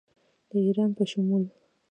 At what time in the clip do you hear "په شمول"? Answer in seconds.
0.97-1.43